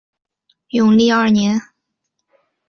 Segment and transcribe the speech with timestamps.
[0.69, 1.61] 永历二年。